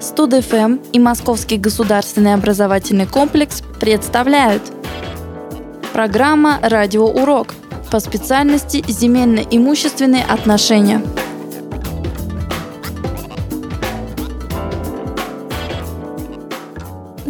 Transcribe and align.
Студ-ФМ 0.00 0.78
и 0.92 0.98
Московский 0.98 1.56
государственный 1.56 2.34
образовательный 2.34 3.06
комплекс 3.06 3.62
представляют 3.80 4.62
Программа 5.92 6.58
«Радиоурок» 6.62 7.54
по 7.90 7.98
специальности 7.98 8.84
«Земельно-имущественные 8.86 10.24
отношения». 10.24 11.02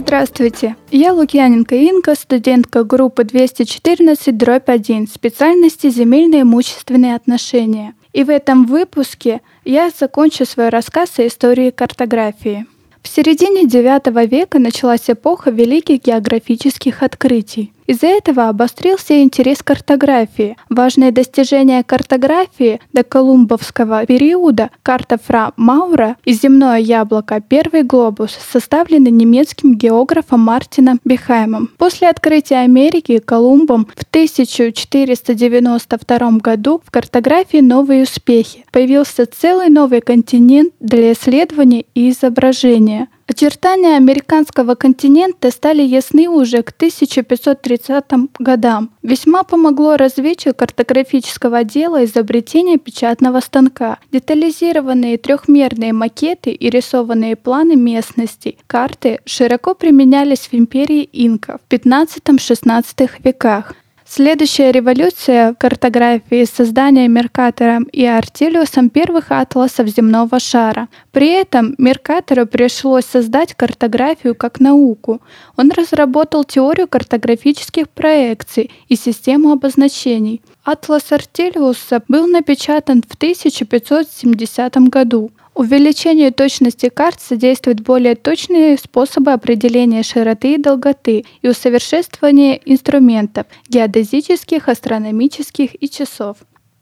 Здравствуйте, 0.08 0.74
я 0.90 1.12
Лукьяненко 1.12 1.74
Инка, 1.74 2.14
студентка 2.14 2.82
группы 2.82 3.24
214 3.24 4.34
дробь 4.38 4.70
1 4.70 5.06
специальности 5.06 5.90
земельно 5.90 6.40
имущественные 6.40 7.14
отношения. 7.14 7.92
И 8.14 8.24
в 8.24 8.30
этом 8.30 8.64
выпуске 8.64 9.42
я 9.66 9.90
закончу 9.90 10.46
свой 10.46 10.70
рассказ 10.70 11.18
о 11.18 11.26
истории 11.26 11.70
картографии. 11.70 12.64
В 13.02 13.08
середине 13.08 13.64
IX 13.64 14.26
века 14.26 14.58
началась 14.58 15.10
эпоха 15.10 15.50
великих 15.50 16.02
географических 16.02 17.02
открытий. 17.02 17.74
Из-за 17.88 18.06
этого 18.08 18.48
обострился 18.50 19.22
интерес 19.22 19.62
к 19.62 19.68
картографии. 19.68 20.58
Важные 20.68 21.10
достижения 21.10 21.82
картографии 21.82 22.82
до 22.92 23.02
колумбовского 23.02 24.04
периода 24.04 24.68
карта 24.82 25.16
Фра 25.16 25.54
Маура 25.56 26.16
и 26.26 26.34
земное 26.34 26.76
яблоко 26.76 27.40
«Первый 27.40 27.84
глобус» 27.84 28.36
составлены 28.52 29.08
немецким 29.08 29.74
географом 29.74 30.40
Мартином 30.40 31.00
Бехаймом. 31.02 31.70
После 31.78 32.10
открытия 32.10 32.56
Америки 32.56 33.22
Колумбом 33.24 33.88
в 33.96 34.02
1492 34.02 36.30
году 36.42 36.82
в 36.84 36.90
картографии 36.90 37.62
новые 37.62 38.02
успехи. 38.02 38.66
Появился 38.70 39.24
целый 39.24 39.70
новый 39.70 40.02
континент 40.02 40.74
для 40.78 41.14
исследования 41.14 41.86
и 41.94 42.10
изображения– 42.10 43.08
Очертания 43.30 43.98
американского 43.98 44.74
континента 44.74 45.50
стали 45.50 45.82
ясны 45.82 46.30
уже 46.30 46.62
к 46.62 46.70
1530 46.70 48.04
годам. 48.38 48.90
Весьма 49.02 49.42
помогло 49.42 49.98
развитию 49.98 50.54
картографического 50.54 51.62
дела 51.62 52.06
изобретение 52.06 52.78
печатного 52.78 53.40
станка. 53.40 53.98
Детализированные 54.12 55.18
трехмерные 55.18 55.92
макеты 55.92 56.52
и 56.52 56.70
рисованные 56.70 57.36
планы 57.36 57.76
местностей, 57.76 58.56
карты 58.66 59.20
широко 59.26 59.74
применялись 59.74 60.48
в 60.50 60.54
империи 60.54 61.06
инков 61.12 61.60
в 61.68 61.72
15-16 61.72 63.10
веках. 63.22 63.74
Следующая 64.10 64.72
революция 64.72 65.52
в 65.52 65.56
картографии– 65.56 66.44
создание 66.50 67.08
Меркатором 67.08 67.82
и 67.92 68.06
Артелиусом 68.06 68.88
первых 68.88 69.30
атласов 69.30 69.88
земного 69.88 70.40
шара. 70.40 70.88
При 71.12 71.28
этом 71.28 71.74
Меркатору 71.76 72.46
пришлось 72.46 73.04
создать 73.04 73.52
картографию 73.52 74.34
как 74.34 74.60
науку. 74.60 75.20
Он 75.58 75.70
разработал 75.70 76.44
теорию 76.44 76.88
картографических 76.88 77.90
проекций 77.90 78.70
и 78.88 78.96
систему 78.96 79.52
обозначений. 79.52 80.40
Атлас 80.64 81.12
Артелиуса 81.12 82.02
был 82.08 82.26
напечатан 82.26 83.02
в 83.06 83.14
1570 83.14 84.74
году. 84.88 85.30
Увеличению 85.58 86.32
точности 86.32 86.88
карт 86.88 87.20
содействуют 87.20 87.80
более 87.80 88.14
точные 88.14 88.78
способы 88.78 89.32
определения 89.32 90.04
широты 90.04 90.54
и 90.54 90.56
долготы 90.56 91.24
и 91.42 91.48
усовершенствование 91.48 92.60
инструментов 92.64 93.46
геодезических, 93.68 94.68
астрономических 94.68 95.70
и 95.82 95.90
часов. 95.90 96.36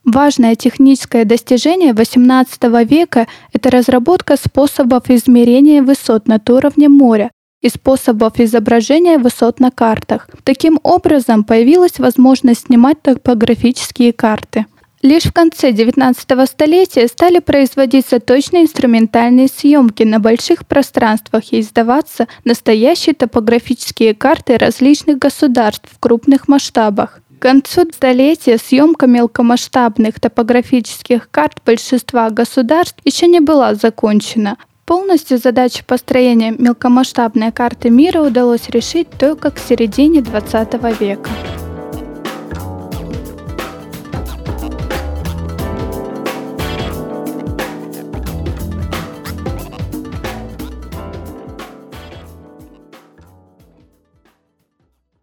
Важное 0.05 0.57
техническое 0.57 1.25
достижение 1.25 1.95
XVIII 1.95 2.85
века– 2.85 3.27
это 3.55 3.71
разработка 3.71 4.37
способов 4.37 5.09
измерения 5.09 5.83
высот 5.83 6.29
над 6.29 6.51
уровнем 6.51 6.93
моря 6.93 7.31
и 7.63 7.71
способов 7.71 8.39
изображения 8.41 9.17
высот 9.17 9.59
на 9.59 9.71
картах. 9.71 10.29
Таким 10.45 10.79
образом, 10.83 11.45
появилась 11.45 11.99
возможность 11.99 12.67
снимать 12.67 13.01
топографические 13.01 14.13
карты– 14.13 14.67
Лишь 15.07 15.23
в 15.23 15.33
конце 15.33 15.71
XIX 15.71 16.47
столетия 16.49 17.07
стали 17.07 17.39
производиться 17.39 18.19
точные 18.19 18.65
инструментальные 18.65 19.47
съемки 19.47 20.03
на 20.03 20.19
больших 20.19 20.67
пространствах 20.67 21.53
и 21.53 21.61
издаваться 21.61 22.27
настоящие 22.43 23.15
топографические 23.15 24.17
карты 24.17 24.59
различных 24.59 25.19
государств 25.19 25.89
в 25.93 26.01
крупных 26.01 26.49
масштабах. 26.49 27.21
К 27.39 27.43
концу 27.43 27.83
столетия 27.93 28.59
съемка 28.59 29.07
мелкомасштабных 29.07 30.19
топографических 30.19 31.31
карт 31.31 31.63
большинства 31.65 32.29
государств 32.31 32.99
еще 33.05 33.29
не 33.29 33.39
была 33.39 33.77
закончена. 33.77 34.57
Полностью 34.87 35.39
задачу 35.39 35.85
построения 35.87 36.51
мелкомасштабной 36.51 37.53
карты 37.53 37.91
мира 37.91 38.23
удалось 38.23 38.69
решить 38.71 39.11
только 39.11 39.53
к 39.53 39.61
середине 39.61 40.19
XX 40.19 40.99
века. 40.99 41.31